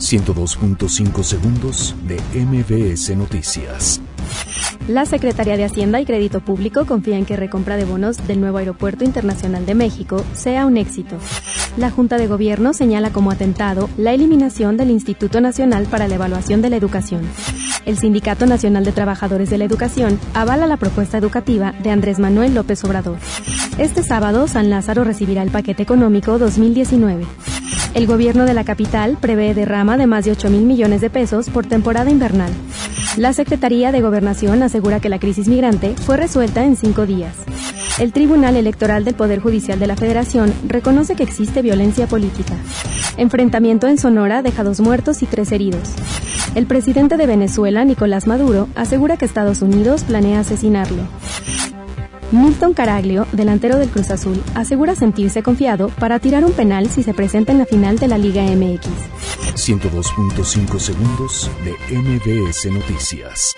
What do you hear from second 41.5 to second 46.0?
violencia política. Enfrentamiento en Sonora deja dos muertos y tres heridos.